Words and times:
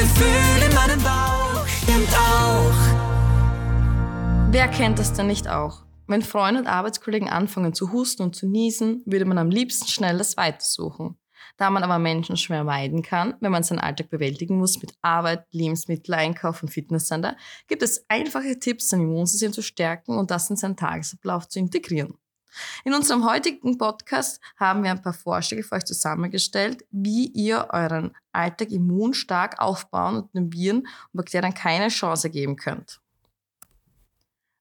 Gefühl 0.00 0.62
in 0.64 0.74
meinem 0.76 1.02
Bauch 1.02 1.66
stimmt 1.66 2.14
auch. 2.14 2.72
Wer 4.52 4.68
kennt 4.68 5.00
das 5.00 5.12
denn 5.12 5.26
nicht 5.26 5.48
auch? 5.48 5.82
Wenn 6.06 6.22
Freunde 6.22 6.60
und 6.60 6.68
Arbeitskollegen 6.68 7.28
anfangen 7.28 7.74
zu 7.74 7.90
husten 7.90 8.22
und 8.22 8.36
zu 8.36 8.46
niesen, 8.46 9.02
würde 9.06 9.24
man 9.24 9.38
am 9.38 9.50
liebsten 9.50 9.88
schnell 9.88 10.16
das 10.16 10.36
Weite 10.36 10.64
suchen. 10.64 11.18
Da 11.56 11.70
man 11.70 11.82
aber 11.82 11.98
Menschen 11.98 12.36
schwer 12.36 12.62
meiden 12.62 13.02
kann, 13.02 13.34
wenn 13.40 13.50
man 13.50 13.64
seinen 13.64 13.80
Alltag 13.80 14.08
bewältigen 14.08 14.56
muss 14.56 14.80
mit 14.80 14.92
Arbeit, 15.02 15.44
Lebensmittel, 15.50 16.14
Einkauf 16.14 16.62
und 16.62 16.68
Fitnesscenter, 16.68 17.36
gibt 17.66 17.82
es 17.82 18.04
einfache 18.06 18.56
Tipps, 18.60 18.90
sein 18.90 19.00
Immunsystem 19.00 19.52
zu 19.52 19.62
stärken 19.62 20.16
und 20.16 20.30
das 20.30 20.48
in 20.48 20.54
seinen 20.54 20.76
Tagesablauf 20.76 21.48
zu 21.48 21.58
integrieren. 21.58 22.14
In 22.84 22.94
unserem 22.94 23.28
heutigen 23.28 23.78
Podcast 23.78 24.40
haben 24.56 24.82
wir 24.82 24.90
ein 24.90 25.02
paar 25.02 25.12
Vorschläge 25.12 25.62
für 25.62 25.76
euch 25.76 25.84
zusammengestellt, 25.84 26.84
wie 26.90 27.26
ihr 27.28 27.68
euren 27.70 28.16
Alltag 28.32 28.70
immunstark 28.70 29.60
aufbauen 29.60 30.16
und 30.16 30.34
den 30.34 30.52
Viren 30.52 30.78
und 30.78 30.88
Bakterien 31.12 31.54
keine 31.54 31.88
Chance 31.88 32.30
geben 32.30 32.56
könnt. 32.56 33.00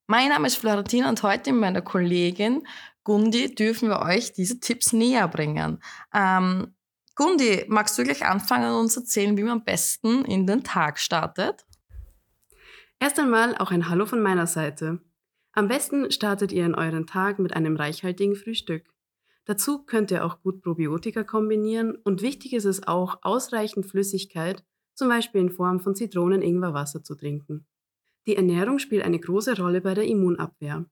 Mein 0.07 0.29
Name 0.29 0.47
ist 0.47 0.57
Florentina 0.57 1.09
und 1.09 1.21
heute 1.23 1.51
mit 1.51 1.61
meiner 1.61 1.81
Kollegin 1.81 2.63
Gundi 3.03 3.55
dürfen 3.55 3.87
wir 3.87 4.01
euch 4.01 4.33
diese 4.33 4.59
Tipps 4.59 4.91
näher 4.91 5.29
bringen. 5.29 5.81
Ähm, 6.13 6.73
Gundi, 7.15 7.63
magst 7.67 7.97
du 7.97 8.03
gleich 8.03 8.25
anfangen 8.25 8.69
und 8.69 8.81
uns 8.81 8.97
erzählen, 8.97 9.37
wie 9.37 9.43
man 9.43 9.59
am 9.59 9.63
besten 9.63 10.25
in 10.25 10.45
den 10.45 10.63
Tag 10.63 10.99
startet? 10.99 11.65
Erst 12.99 13.17
einmal 13.17 13.57
auch 13.57 13.71
ein 13.71 13.89
Hallo 13.89 14.05
von 14.05 14.21
meiner 14.21 14.45
Seite. 14.45 14.99
Am 15.57 15.67
besten 15.67 16.11
startet 16.11 16.51
ihr 16.51 16.67
in 16.67 16.75
euren 16.75 17.07
Tag 17.07 17.39
mit 17.39 17.55
einem 17.55 17.77
reichhaltigen 17.77 18.35
Frühstück. 18.35 18.83
Dazu 19.45 19.79
könnt 19.79 20.11
ihr 20.11 20.23
auch 20.23 20.43
gut 20.43 20.61
Probiotika 20.61 21.23
kombinieren 21.23 21.97
und 22.03 22.21
wichtig 22.21 22.53
ist 22.53 22.65
es 22.65 22.87
auch, 22.87 23.17
ausreichend 23.23 23.87
Flüssigkeit, 23.87 24.63
zum 24.93 25.07
Beispiel 25.09 25.41
in 25.41 25.49
Form 25.49 25.79
von 25.79 25.95
Zitronen-Ingwerwasser 25.95 27.03
zu 27.03 27.15
trinken. 27.15 27.65
Die 28.27 28.35
Ernährung 28.35 28.77
spielt 28.77 29.03
eine 29.03 29.19
große 29.19 29.57
Rolle 29.57 29.81
bei 29.81 29.95
der 29.95 30.05
Immunabwehr. 30.05 30.85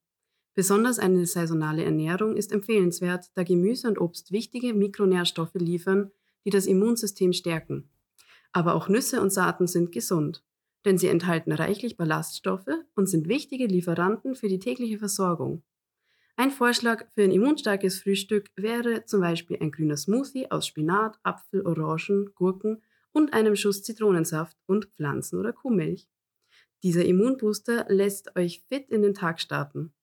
Besonders 0.55 0.97
eine 0.97 1.27
saisonale 1.27 1.83
Ernährung 1.83 2.35
ist 2.35 2.51
empfehlenswert, 2.51 3.27
da 3.35 3.43
Gemüse 3.43 3.87
und 3.87 4.01
Obst 4.01 4.31
wichtige 4.31 4.73
Mikronährstoffe 4.73 5.53
liefern, 5.53 6.09
die 6.43 6.49
das 6.49 6.65
Immunsystem 6.65 7.33
stärken. 7.33 7.91
Aber 8.51 8.73
auch 8.73 8.89
Nüsse 8.89 9.21
und 9.21 9.31
Saaten 9.31 9.67
sind 9.67 9.91
gesund 9.91 10.43
denn 10.85 10.97
sie 10.97 11.07
enthalten 11.07 11.51
reichlich 11.51 11.97
Ballaststoffe 11.97 12.69
und 12.95 13.09
sind 13.09 13.27
wichtige 13.27 13.65
Lieferanten 13.65 14.35
für 14.35 14.47
die 14.47 14.59
tägliche 14.59 14.99
Versorgung. 14.99 15.63
Ein 16.37 16.51
Vorschlag 16.51 17.05
für 17.13 17.23
ein 17.23 17.31
immunstarkes 17.31 18.01
Frühstück 18.01 18.51
wäre 18.55 19.05
zum 19.05 19.21
Beispiel 19.21 19.57
ein 19.61 19.71
grüner 19.71 19.97
Smoothie 19.97 20.51
aus 20.51 20.67
Spinat, 20.67 21.17
Apfel, 21.23 21.65
Orangen, 21.65 22.33
Gurken 22.35 22.83
und 23.13 23.33
einem 23.33 23.55
Schuss 23.55 23.83
Zitronensaft 23.83 24.57
und 24.65 24.85
Pflanzen- 24.95 25.39
oder 25.39 25.53
Kuhmilch. 25.53 26.07
Dieser 26.83 27.05
Immunbooster 27.05 27.85
lässt 27.87 28.35
euch 28.35 28.63
fit 28.67 28.89
in 28.89 29.01
den 29.01 29.13
Tag 29.13 29.39
starten. 29.39 29.93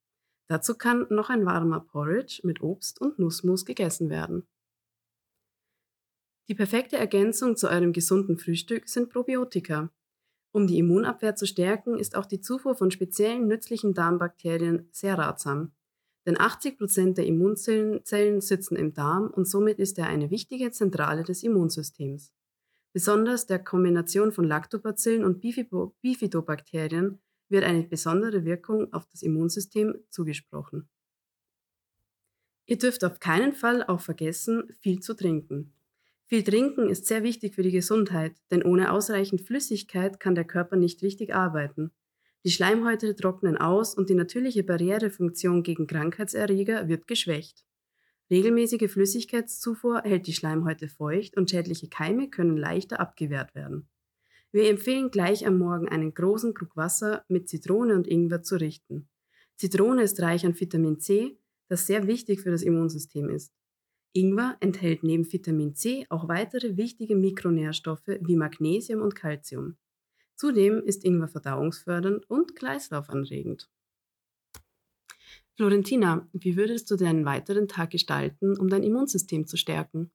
Dazu 0.48 0.74
kann 0.74 1.06
noch 1.10 1.30
ein 1.30 1.44
warmer 1.44 1.80
Porridge 1.80 2.40
mit 2.44 2.62
Obst 2.62 3.00
und 3.00 3.18
Nussmus 3.18 3.64
gegessen 3.64 4.10
werden. 4.10 4.46
Die 6.48 6.54
perfekte 6.54 6.96
Ergänzung 6.96 7.56
zu 7.56 7.68
eurem 7.68 7.92
gesunden 7.92 8.38
Frühstück 8.38 8.88
sind 8.88 9.10
Probiotika, 9.10 9.90
um 10.52 10.66
die 10.66 10.78
Immunabwehr 10.78 11.34
zu 11.34 11.46
stärken, 11.46 11.98
ist 11.98 12.14
auch 12.14 12.26
die 12.26 12.40
Zufuhr 12.40 12.74
von 12.74 12.90
speziellen 12.90 13.48
nützlichen 13.48 13.94
Darmbakterien 13.94 14.88
sehr 14.92 15.16
ratsam. 15.16 15.72
Denn 16.26 16.38
80 16.38 16.78
Prozent 16.78 17.18
der 17.18 17.26
Immunzellen 17.26 18.40
sitzen 18.40 18.76
im 18.76 18.94
Darm 18.94 19.28
und 19.28 19.48
somit 19.48 19.78
ist 19.78 19.98
er 19.98 20.06
eine 20.06 20.30
wichtige 20.30 20.70
Zentrale 20.70 21.24
des 21.24 21.42
Immunsystems. 21.42 22.32
Besonders 22.92 23.46
der 23.46 23.58
Kombination 23.58 24.30
von 24.30 24.44
Lactobacillen 24.44 25.24
und 25.24 25.40
Bifidobakterien 25.40 27.18
wird 27.48 27.64
eine 27.64 27.82
besondere 27.84 28.44
Wirkung 28.44 28.92
auf 28.92 29.06
das 29.06 29.22
Immunsystem 29.22 29.96
zugesprochen. 30.10 30.88
Ihr 32.66 32.78
dürft 32.78 33.04
auf 33.04 33.18
keinen 33.18 33.54
Fall 33.54 33.82
auch 33.82 34.00
vergessen, 34.00 34.74
viel 34.80 35.00
zu 35.00 35.14
trinken. 35.14 35.72
Viel 36.32 36.44
Trinken 36.44 36.88
ist 36.88 37.04
sehr 37.04 37.22
wichtig 37.22 37.54
für 37.54 37.62
die 37.62 37.72
Gesundheit, 37.72 38.32
denn 38.50 38.62
ohne 38.62 38.90
ausreichend 38.90 39.42
Flüssigkeit 39.42 40.18
kann 40.18 40.34
der 40.34 40.46
Körper 40.46 40.76
nicht 40.76 41.02
richtig 41.02 41.34
arbeiten. 41.34 41.90
Die 42.42 42.50
Schleimhäute 42.50 43.14
trocknen 43.14 43.58
aus 43.58 43.94
und 43.94 44.08
die 44.08 44.14
natürliche 44.14 44.62
Barrierefunktion 44.62 45.62
gegen 45.62 45.86
Krankheitserreger 45.86 46.88
wird 46.88 47.06
geschwächt. 47.06 47.66
Regelmäßige 48.30 48.90
Flüssigkeitszufuhr 48.90 50.04
hält 50.04 50.26
die 50.26 50.32
Schleimhäute 50.32 50.88
feucht 50.88 51.36
und 51.36 51.50
schädliche 51.50 51.90
Keime 51.90 52.30
können 52.30 52.56
leichter 52.56 52.98
abgewehrt 52.98 53.54
werden. 53.54 53.90
Wir 54.52 54.70
empfehlen 54.70 55.10
gleich 55.10 55.46
am 55.46 55.58
Morgen 55.58 55.90
einen 55.90 56.14
großen 56.14 56.54
Krug 56.54 56.74
Wasser 56.76 57.26
mit 57.28 57.50
Zitrone 57.50 57.94
und 57.94 58.08
Ingwer 58.08 58.42
zu 58.42 58.56
richten. 58.56 59.06
Zitrone 59.56 60.02
ist 60.02 60.18
reich 60.22 60.46
an 60.46 60.58
Vitamin 60.58 60.98
C, 60.98 61.36
das 61.68 61.86
sehr 61.86 62.06
wichtig 62.06 62.40
für 62.40 62.50
das 62.50 62.62
Immunsystem 62.62 63.28
ist. 63.28 63.52
Ingwer 64.14 64.56
enthält 64.60 65.02
neben 65.02 65.30
Vitamin 65.30 65.74
C 65.74 66.06
auch 66.10 66.28
weitere 66.28 66.76
wichtige 66.76 67.16
Mikronährstoffe 67.16 68.18
wie 68.20 68.36
Magnesium 68.36 69.00
und 69.00 69.14
Calcium. 69.14 69.76
Zudem 70.36 70.82
ist 70.84 71.04
Ingwer 71.04 71.28
verdauungsfördernd 71.28 72.28
und 72.28 72.54
kreislaufanregend. 72.54 73.70
Florentina, 75.56 76.28
wie 76.32 76.56
würdest 76.56 76.90
du 76.90 76.96
deinen 76.96 77.24
weiteren 77.24 77.68
Tag 77.68 77.90
gestalten, 77.90 78.58
um 78.58 78.68
dein 78.68 78.82
Immunsystem 78.82 79.46
zu 79.46 79.56
stärken? 79.56 80.10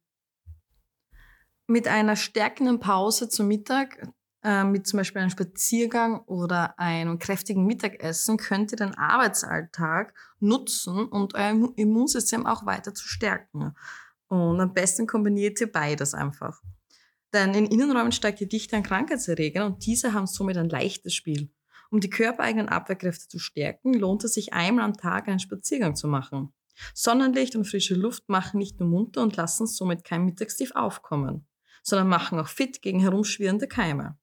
Mit 1.67 1.87
einer 1.87 2.15
stärkenden 2.15 2.79
Pause 2.79 3.29
zum 3.29 3.47
Mittag, 3.47 4.13
äh, 4.47 4.63
mit 4.63 4.87
zum 4.87 4.97
Beispiel 4.97 5.19
einem 5.19 5.29
Spaziergang 5.29 6.21
oder 6.21 6.79
einem 6.79 7.19
kräftigen 7.19 7.65
Mittagessen, 7.65 8.37
könnt 8.37 8.71
ihr 8.71 8.77
den 8.77 8.95
Arbeitsalltag 8.95 10.13
nutzen 10.39 11.05
und 11.05 11.35
euer 11.35 11.73
Immunsystem 11.75 12.45
auch 12.45 12.65
weiter 12.65 12.93
zu 12.93 13.05
stärken. 13.05 13.75
Und 14.29 14.61
am 14.61 14.73
besten 14.73 15.05
kombiniert 15.05 15.59
ihr 15.59 15.69
beides 15.69 16.13
einfach. 16.13 16.61
Denn 17.33 17.53
in 17.55 17.65
Innenräumen 17.65 18.13
steigt 18.13 18.39
die 18.39 18.47
Dichte 18.47 18.77
an 18.77 18.83
Krankheitserregern 18.83 19.73
und 19.73 19.85
diese 19.85 20.13
haben 20.13 20.27
somit 20.27 20.55
ein 20.55 20.69
leichtes 20.69 21.13
Spiel. 21.13 21.51
Um 21.91 21.99
die 21.99 22.09
körpereigenen 22.09 22.69
Abwehrkräfte 22.69 23.27
zu 23.27 23.39
stärken, 23.39 23.93
lohnt 23.93 24.23
es 24.23 24.35
sich 24.35 24.53
einmal 24.53 24.85
am 24.85 24.95
Tag 24.95 25.27
einen 25.27 25.39
Spaziergang 25.39 25.97
zu 25.97 26.07
machen. 26.07 26.53
Sonnenlicht 26.93 27.57
und 27.57 27.65
frische 27.65 27.95
Luft 27.95 28.29
machen 28.29 28.59
nicht 28.59 28.79
nur 28.79 28.87
munter 28.87 29.23
und 29.23 29.35
lassen 29.35 29.67
somit 29.67 30.05
kein 30.05 30.23
Mittagstief 30.23 30.71
aufkommen, 30.73 31.45
sondern 31.83 32.07
machen 32.07 32.39
auch 32.39 32.47
fit 32.47 32.81
gegen 32.81 33.01
herumschwirrende 33.01 33.67
Keime. 33.67 34.17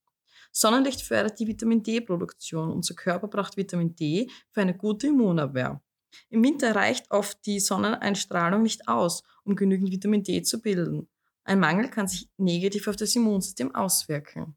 Sonnenlicht 0.56 1.02
fördert 1.02 1.40
die 1.40 1.48
Vitamin 1.48 1.82
D-Produktion. 1.82 2.70
Unser 2.70 2.94
Körper 2.94 3.26
braucht 3.26 3.56
Vitamin 3.56 3.96
D 3.96 4.30
für 4.52 4.60
eine 4.60 4.76
gute 4.76 5.08
Immunabwehr. 5.08 5.82
Im 6.30 6.44
Winter 6.44 6.76
reicht 6.76 7.10
oft 7.10 7.44
die 7.44 7.58
Sonneneinstrahlung 7.58 8.62
nicht 8.62 8.86
aus, 8.86 9.24
um 9.42 9.56
genügend 9.56 9.90
Vitamin 9.90 10.22
D 10.22 10.42
zu 10.42 10.62
bilden. 10.62 11.08
Ein 11.42 11.58
Mangel 11.58 11.90
kann 11.90 12.06
sich 12.06 12.28
negativ 12.36 12.86
auf 12.86 12.94
das 12.94 13.16
Immunsystem 13.16 13.74
auswirken. 13.74 14.56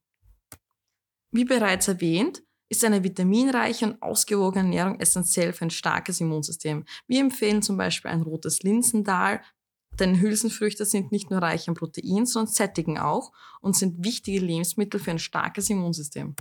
Wie 1.31 1.45
bereits 1.45 1.87
erwähnt, 1.87 2.43
ist 2.69 2.83
eine 2.83 3.03
vitaminreiche 3.03 3.85
und 3.85 4.01
ausgewogene 4.01 4.65
Ernährung 4.65 4.99
essentiell 4.99 5.51
für 5.51 5.65
ein 5.65 5.71
starkes 5.71 6.21
Immunsystem. 6.21 6.85
Wir 7.07 7.21
empfehlen 7.21 7.61
zum 7.61 7.77
Beispiel 7.77 8.11
ein 8.11 8.21
rotes 8.21 8.61
Linsendal, 8.61 9.41
denn 9.99 10.19
Hülsenfrüchte 10.19 10.85
sind 10.85 11.11
nicht 11.11 11.31
nur 11.31 11.41
reich 11.41 11.67
an 11.67 11.75
Protein, 11.75 12.25
sondern 12.25 12.53
sättigen 12.53 12.97
auch 12.97 13.31
und 13.61 13.75
sind 13.75 14.03
wichtige 14.03 14.39
Lebensmittel 14.39 14.99
für 14.99 15.11
ein 15.11 15.19
starkes 15.19 15.69
Immunsystem. 15.69 16.35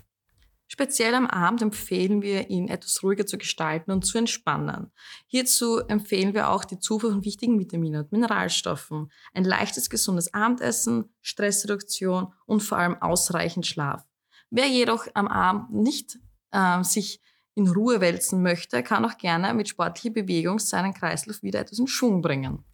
Speziell 0.68 1.14
am 1.14 1.28
Abend 1.28 1.62
empfehlen 1.62 2.22
wir, 2.22 2.50
ihn 2.50 2.66
etwas 2.68 3.02
ruhiger 3.02 3.24
zu 3.24 3.38
gestalten 3.38 3.92
und 3.92 4.04
zu 4.04 4.18
entspannen. 4.18 4.90
Hierzu 5.28 5.78
empfehlen 5.78 6.34
wir 6.34 6.50
auch 6.50 6.64
die 6.64 6.80
Zufuhr 6.80 7.12
von 7.12 7.24
wichtigen 7.24 7.58
Vitaminen 7.60 8.02
und 8.02 8.12
Mineralstoffen, 8.12 9.12
ein 9.32 9.44
leichtes, 9.44 9.90
gesundes 9.90 10.34
Abendessen, 10.34 11.14
Stressreduktion 11.22 12.32
und 12.46 12.64
vor 12.64 12.78
allem 12.78 13.00
ausreichend 13.00 13.66
Schlaf. 13.66 14.02
Wer 14.50 14.66
jedoch 14.66 15.06
am 15.14 15.28
Abend 15.28 15.72
nicht 15.72 16.18
äh, 16.50 16.82
sich 16.82 17.20
in 17.54 17.68
Ruhe 17.68 18.00
wälzen 18.00 18.42
möchte, 18.42 18.82
kann 18.82 19.04
auch 19.04 19.18
gerne 19.18 19.54
mit 19.54 19.68
sportlicher 19.68 20.12
Bewegung 20.12 20.58
seinen 20.58 20.94
Kreislauf 20.94 21.42
wieder 21.42 21.60
etwas 21.60 21.78
in 21.78 21.86
Schwung 21.86 22.22
bringen. 22.22 22.64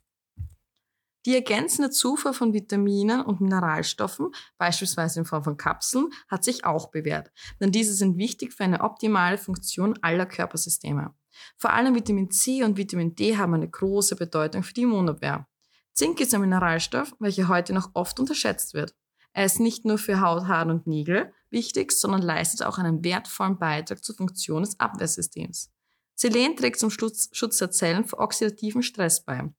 Die 1.25 1.35
ergänzende 1.35 1.91
Zufuhr 1.91 2.35
von 2.35 2.53
Vitaminen 2.53 3.21
und 3.21 3.41
Mineralstoffen, 3.41 4.33
beispielsweise 4.59 5.21
in 5.21 5.27
Form 5.27 5.45
von 5.45 5.57
Kapseln, 5.57 6.09
hat 6.29 6.43
sich 6.43 6.65
auch 6.65 6.91
bewährt, 6.91 7.31
denn 7.61 7.71
diese 7.71 7.95
sind 7.95 8.19
wichtig 8.19 8.53
für 8.53 8.65
eine 8.65 8.81
optimale 8.81 9.39
Funktion 9.39 9.99
aller 10.03 10.27
Körpersysteme. 10.27 11.15
Vor 11.57 11.73
allem 11.73 11.95
Vitamin 11.95 12.31
C 12.31 12.65
und 12.65 12.77
Vitamin 12.77 13.15
D 13.15 13.37
haben 13.37 13.55
eine 13.55 13.71
große 13.71 14.17
Bedeutung 14.17 14.63
für 14.63 14.75
die 14.75 14.83
Immunabwehr. 14.83 15.47
Zink 15.95 16.21
ist 16.21 16.35
ein 16.35 16.41
Mineralstoff, 16.41 17.15
welcher 17.21 17.49
heute 17.49 17.73
noch 17.73 17.91
oft 17.95 18.19
unterschätzt 18.19 18.75
wird. 18.75 18.95
Er 19.33 19.45
ist 19.45 19.61
nicht 19.61 19.85
nur 19.85 19.99
für 19.99 20.21
Haut, 20.21 20.47
Haare 20.47 20.71
und 20.71 20.87
Nägel 20.87 21.33
wichtig, 21.51 21.93
sondern 21.93 22.23
leistet 22.23 22.63
auch 22.63 22.79
einen 22.79 23.05
wertvollen 23.05 23.59
Beitrag 23.59 24.05
zur 24.05 24.17
Funktion 24.17 24.63
des 24.63 24.79
Abwehrsystems. 24.81 25.71
Selen 26.15 26.57
trägt 26.57 26.79
zum 26.79 26.91
Schutz 26.91 27.59
der 27.59 27.71
Zellen 27.71 28.05
vor 28.05 28.21
oxidativen 28.21 28.83
Stress 28.83 29.25
bei. 29.25 29.53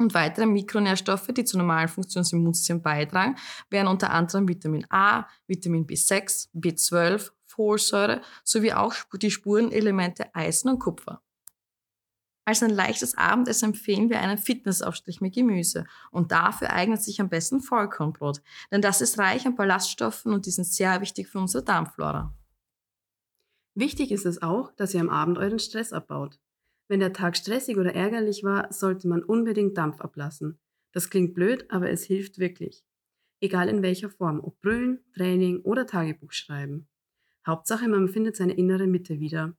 Und 0.00 0.14
weitere 0.14 0.46
Mikronährstoffe, 0.46 1.26
die 1.26 1.44
zur 1.44 1.58
normalen 1.58 1.86
Funktion 1.86 2.22
des 2.22 2.32
Immunsystems 2.32 2.82
beitragen, 2.82 3.36
wären 3.68 3.86
unter 3.86 4.10
anderem 4.10 4.48
Vitamin 4.48 4.86
A, 4.88 5.26
Vitamin 5.46 5.86
B6, 5.86 6.48
B12, 6.54 7.32
Folsäure 7.44 8.22
sowie 8.42 8.72
auch 8.72 8.94
die 9.20 9.30
Spurenelemente 9.30 10.34
Eisen 10.34 10.70
und 10.70 10.78
Kupfer. 10.78 11.20
Als 12.46 12.62
ein 12.62 12.70
leichtes 12.70 13.18
Abendessen 13.18 13.66
empfehlen 13.66 14.08
wir 14.08 14.20
einen 14.20 14.38
Fitnessaufstrich 14.38 15.20
mit 15.20 15.34
Gemüse. 15.34 15.84
Und 16.10 16.32
dafür 16.32 16.70
eignet 16.70 17.02
sich 17.02 17.20
am 17.20 17.28
besten 17.28 17.60
Vollkornbrot, 17.60 18.40
denn 18.70 18.80
das 18.80 19.02
ist 19.02 19.18
reich 19.18 19.46
an 19.46 19.54
Ballaststoffen 19.54 20.32
und 20.32 20.46
die 20.46 20.50
sind 20.50 20.64
sehr 20.64 21.02
wichtig 21.02 21.28
für 21.28 21.40
unsere 21.40 21.62
Darmflora. 21.62 22.34
Wichtig 23.74 24.12
ist 24.12 24.24
es 24.24 24.40
auch, 24.40 24.72
dass 24.76 24.94
ihr 24.94 25.02
am 25.02 25.10
Abend 25.10 25.36
euren 25.36 25.58
Stress 25.58 25.92
abbaut. 25.92 26.38
Wenn 26.90 26.98
der 26.98 27.12
Tag 27.12 27.36
stressig 27.36 27.76
oder 27.76 27.94
ärgerlich 27.94 28.42
war, 28.42 28.72
sollte 28.72 29.06
man 29.06 29.22
unbedingt 29.22 29.78
Dampf 29.78 30.00
ablassen. 30.00 30.58
Das 30.90 31.08
klingt 31.08 31.34
blöd, 31.34 31.70
aber 31.70 31.88
es 31.88 32.02
hilft 32.02 32.40
wirklich. 32.40 32.84
Egal 33.40 33.68
in 33.68 33.80
welcher 33.80 34.10
Form, 34.10 34.40
ob 34.40 34.60
Brüllen, 34.60 34.98
Training 35.14 35.60
oder 35.60 35.86
Tagebuch 35.86 36.32
schreiben. 36.32 36.88
Hauptsache, 37.46 37.86
man 37.86 38.08
findet 38.08 38.34
seine 38.34 38.54
innere 38.54 38.88
Mitte 38.88 39.20
wieder. 39.20 39.56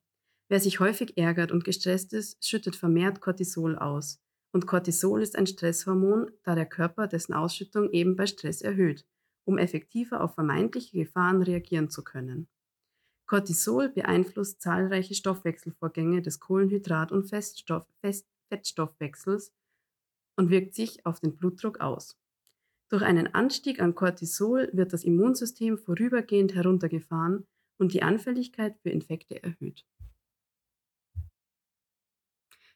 Wer 0.50 0.60
sich 0.60 0.78
häufig 0.78 1.16
ärgert 1.16 1.52
und 1.52 1.64
gestresst 1.64 2.12
ist, 2.12 2.46
schüttet 2.46 2.76
vermehrt 2.76 3.22
Cortisol 3.22 3.78
aus. 3.78 4.20
Und 4.52 4.66
Cortisol 4.66 5.22
ist 5.22 5.34
ein 5.34 5.46
Stresshormon, 5.46 6.30
da 6.42 6.54
der 6.54 6.66
Körper 6.66 7.06
dessen 7.06 7.32
Ausschüttung 7.32 7.90
eben 7.92 8.14
bei 8.14 8.26
Stress 8.26 8.60
erhöht, 8.60 9.06
um 9.44 9.56
effektiver 9.56 10.22
auf 10.22 10.34
vermeintliche 10.34 10.98
Gefahren 10.98 11.40
reagieren 11.40 11.88
zu 11.88 12.04
können. 12.04 12.46
Cortisol 13.32 13.88
beeinflusst 13.88 14.60
zahlreiche 14.60 15.14
Stoffwechselvorgänge 15.14 16.20
des 16.20 16.38
Kohlenhydrat- 16.38 17.12
und 17.12 17.24
Feststoff 17.24 17.86
Fest 18.02 18.28
Fettstoffwechsels 18.50 19.54
und 20.36 20.50
wirkt 20.50 20.74
sich 20.74 21.06
auf 21.06 21.20
den 21.20 21.34
Blutdruck 21.34 21.80
aus. 21.80 22.20
Durch 22.90 23.02
einen 23.02 23.34
Anstieg 23.34 23.80
an 23.80 23.94
Cortisol 23.94 24.68
wird 24.74 24.92
das 24.92 25.02
Immunsystem 25.02 25.78
vorübergehend 25.78 26.54
heruntergefahren 26.54 27.46
und 27.78 27.94
die 27.94 28.02
Anfälligkeit 28.02 28.76
für 28.82 28.90
Infekte 28.90 29.42
erhöht. 29.42 29.86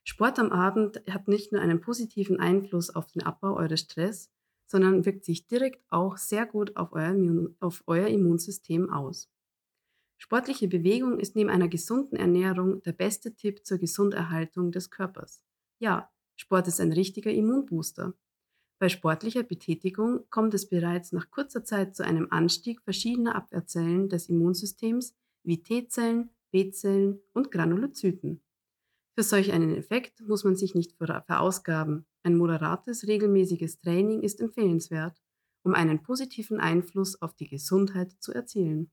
Sport 0.04 0.38
am 0.38 0.52
Abend 0.52 1.02
hat 1.10 1.28
nicht 1.28 1.52
nur 1.52 1.60
einen 1.60 1.82
positiven 1.82 2.40
Einfluss 2.40 2.88
auf 2.88 3.08
den 3.08 3.24
Abbau 3.24 3.56
eures 3.56 3.80
Stress, 3.80 4.32
sondern 4.66 5.04
wirkt 5.04 5.26
sich 5.26 5.46
direkt 5.46 5.84
auch 5.90 6.16
sehr 6.16 6.46
gut 6.46 6.78
auf 6.78 6.94
euer, 6.94 7.14
auf 7.60 7.84
euer 7.86 8.06
Immunsystem 8.06 8.88
aus. 8.88 9.30
Sportliche 10.18 10.68
Bewegung 10.68 11.20
ist 11.20 11.36
neben 11.36 11.50
einer 11.50 11.68
gesunden 11.68 12.16
Ernährung 12.16 12.82
der 12.82 12.92
beste 12.92 13.34
Tipp 13.34 13.66
zur 13.66 13.78
Gesunderhaltung 13.78 14.72
des 14.72 14.90
Körpers. 14.90 15.42
Ja, 15.78 16.10
Sport 16.36 16.68
ist 16.68 16.80
ein 16.80 16.92
richtiger 16.92 17.30
Immunbooster. 17.30 18.14
Bei 18.78 18.90
sportlicher 18.90 19.42
Betätigung 19.42 20.28
kommt 20.28 20.52
es 20.52 20.68
bereits 20.68 21.12
nach 21.12 21.30
kurzer 21.30 21.64
Zeit 21.64 21.96
zu 21.96 22.04
einem 22.04 22.28
Anstieg 22.30 22.82
verschiedener 22.82 23.34
Abwehrzellen 23.34 24.08
des 24.08 24.28
Immunsystems 24.28 25.14
wie 25.44 25.62
T-Zellen, 25.62 26.30
B-Zellen 26.50 27.20
und 27.32 27.50
Granulozyten. 27.50 28.42
Für 29.14 29.22
solch 29.22 29.52
einen 29.52 29.74
Effekt 29.74 30.20
muss 30.20 30.44
man 30.44 30.56
sich 30.56 30.74
nicht 30.74 30.92
verausgaben. 30.98 32.06
Ein 32.22 32.36
moderates, 32.36 33.06
regelmäßiges 33.06 33.80
Training 33.80 34.20
ist 34.20 34.40
empfehlenswert, 34.40 35.22
um 35.62 35.74
einen 35.74 36.02
positiven 36.02 36.60
Einfluss 36.60 37.20
auf 37.22 37.34
die 37.34 37.48
Gesundheit 37.48 38.12
zu 38.20 38.32
erzielen. 38.32 38.90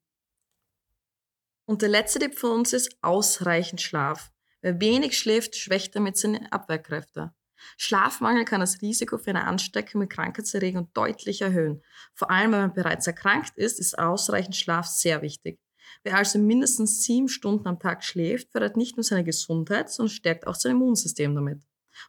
Und 1.65 1.81
der 1.81 1.89
letzte 1.89 2.19
Tipp 2.19 2.37
von 2.37 2.51
uns 2.51 2.73
ist 2.73 2.97
ausreichend 3.01 3.81
Schlaf. 3.81 4.31
Wer 4.61 4.79
wenig 4.79 5.17
schläft, 5.17 5.55
schwächt 5.55 5.95
damit 5.95 6.17
seine 6.17 6.51
Abwehrkräfte. 6.51 7.33
Schlafmangel 7.77 8.45
kann 8.45 8.59
das 8.59 8.81
Risiko 8.81 9.17
für 9.17 9.29
eine 9.29 9.45
Ansteckung 9.45 10.01
mit 10.01 10.09
Krankheitserregern 10.09 10.89
deutlich 10.93 11.41
erhöhen. 11.41 11.81
Vor 12.13 12.29
allem, 12.29 12.51
wenn 12.51 12.59
man 12.59 12.73
bereits 12.73 13.07
erkrankt 13.07 13.57
ist, 13.57 13.79
ist 13.79 13.97
ausreichend 13.97 14.55
Schlaf 14.55 14.87
sehr 14.87 15.21
wichtig. 15.21 15.59
Wer 16.03 16.17
also 16.17 16.39
mindestens 16.39 17.03
sieben 17.03 17.29
Stunden 17.29 17.67
am 17.67 17.79
Tag 17.79 18.03
schläft, 18.03 18.51
fördert 18.51 18.77
nicht 18.77 18.97
nur 18.97 19.03
seine 19.03 19.23
Gesundheit, 19.23 19.89
sondern 19.89 20.13
stärkt 20.13 20.47
auch 20.47 20.55
sein 20.55 20.73
Immunsystem 20.73 21.33
damit. 21.35 21.61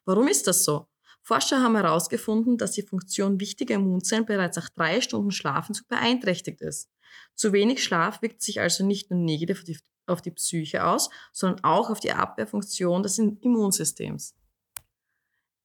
Warum 0.04 0.28
ist 0.28 0.46
das 0.46 0.64
so? 0.64 0.88
Forscher 1.26 1.62
haben 1.62 1.74
herausgefunden, 1.74 2.58
dass 2.58 2.72
die 2.72 2.82
Funktion 2.82 3.40
wichtiger 3.40 3.76
Immunzellen 3.76 4.26
bereits 4.26 4.58
nach 4.58 4.68
drei 4.68 5.00
Stunden 5.00 5.30
Schlafen 5.30 5.74
beeinträchtigt 5.88 6.60
ist. 6.60 6.90
Zu 7.34 7.54
wenig 7.54 7.82
Schlaf 7.82 8.20
wirkt 8.20 8.42
sich 8.42 8.60
also 8.60 8.84
nicht 8.84 9.10
nur 9.10 9.20
negativ 9.20 9.80
auf 10.06 10.20
die 10.20 10.32
Psyche 10.32 10.84
aus, 10.84 11.08
sondern 11.32 11.64
auch 11.64 11.88
auf 11.88 11.98
die 11.98 12.12
Abwehrfunktion 12.12 13.02
des 13.02 13.18
Immunsystems. 13.18 14.34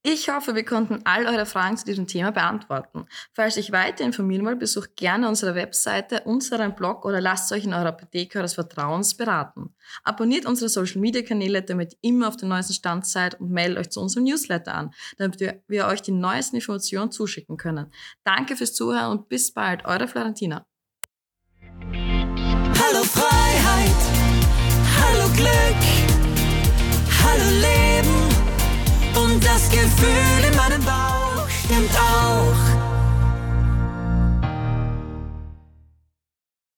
Ich 0.02 0.30
hoffe, 0.30 0.54
wir 0.54 0.64
konnten 0.64 1.00
all 1.04 1.26
eure 1.26 1.44
Fragen 1.44 1.76
zu 1.76 1.84
diesem 1.84 2.06
Thema 2.06 2.32
beantworten. 2.32 3.04
Falls 3.34 3.58
euch 3.58 3.70
weiter 3.70 4.02
informieren 4.02 4.46
wollt, 4.46 4.58
besucht 4.58 4.96
gerne 4.96 5.28
unsere 5.28 5.54
Webseite, 5.54 6.22
unseren 6.24 6.74
Blog 6.74 7.04
oder 7.04 7.20
lasst 7.20 7.52
euch 7.52 7.64
in 7.64 7.74
eurer 7.74 7.88
Apotheke 7.88 8.38
eures 8.38 8.54
Vertrauens 8.54 9.14
beraten. 9.14 9.74
Abonniert 10.02 10.46
unsere 10.46 10.70
Social 10.70 11.02
Media 11.02 11.20
Kanäle, 11.20 11.60
damit 11.60 11.92
ihr 11.92 11.98
immer 12.12 12.28
auf 12.28 12.38
dem 12.38 12.48
neuesten 12.48 12.72
Stand 12.72 13.06
seid 13.06 13.38
und 13.40 13.50
meldet 13.50 13.78
euch 13.78 13.90
zu 13.90 14.00
unserem 14.00 14.24
Newsletter 14.24 14.74
an, 14.74 14.90
damit 15.18 15.38
wir 15.38 15.86
euch 15.86 16.00
die 16.00 16.12
neuesten 16.12 16.56
Informationen 16.56 17.12
zuschicken 17.12 17.58
können. 17.58 17.92
Danke 18.24 18.56
fürs 18.56 18.72
Zuhören 18.72 19.10
und 19.10 19.28
bis 19.28 19.52
bald, 19.52 19.84
eure 19.84 20.08
Florentina. 20.08 20.64
Das 29.60 29.68
Gefühl 29.68 30.44
in 30.50 30.56
meinem 30.56 30.82
Bauch 30.84 31.48
stimmt 31.48 31.90
auch. 31.96 32.79